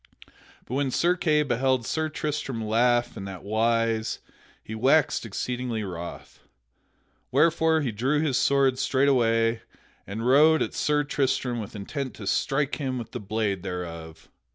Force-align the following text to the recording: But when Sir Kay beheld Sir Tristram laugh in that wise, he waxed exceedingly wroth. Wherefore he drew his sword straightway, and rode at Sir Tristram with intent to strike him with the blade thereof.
But 0.65 0.73
when 0.73 0.89
Sir 0.89 1.15
Kay 1.15 1.43
beheld 1.43 1.85
Sir 1.85 2.09
Tristram 2.09 2.65
laugh 2.65 3.15
in 3.15 3.25
that 3.25 3.43
wise, 3.43 4.17
he 4.63 4.73
waxed 4.73 5.27
exceedingly 5.27 5.83
wroth. 5.83 6.39
Wherefore 7.31 7.81
he 7.81 7.91
drew 7.91 8.19
his 8.19 8.35
sword 8.35 8.79
straightway, 8.79 9.61
and 10.07 10.25
rode 10.25 10.63
at 10.63 10.73
Sir 10.73 11.03
Tristram 11.03 11.59
with 11.59 11.75
intent 11.75 12.15
to 12.15 12.25
strike 12.25 12.77
him 12.81 12.97
with 12.97 13.11
the 13.11 13.19
blade 13.19 13.61
thereof. 13.61 14.27